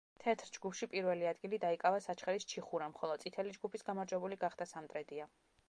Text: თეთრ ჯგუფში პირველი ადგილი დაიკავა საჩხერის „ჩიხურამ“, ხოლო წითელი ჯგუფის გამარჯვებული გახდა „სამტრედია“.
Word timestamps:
თეთრ 0.21 0.47
ჯგუფში 0.53 0.87
პირველი 0.93 1.27
ადგილი 1.31 1.59
დაიკავა 1.65 1.99
საჩხერის 2.07 2.49
„ჩიხურამ“, 2.55 2.97
ხოლო 3.03 3.21
წითელი 3.27 3.55
ჯგუფის 3.59 3.89
გამარჯვებული 3.91 4.43
გახდა 4.47 4.71
„სამტრედია“. 4.75 5.33